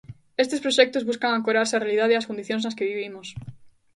[0.43, 3.27] Estes proxectos buscan ancorarse á realidade e ás condicións nas que vivimos.